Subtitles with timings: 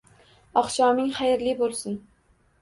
[0.61, 2.01] Oqshoming xayrli bo‘lsin!